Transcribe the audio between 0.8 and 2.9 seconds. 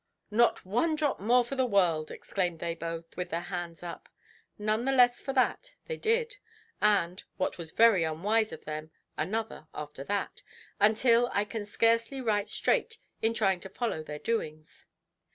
drop more for the world", exclaimed they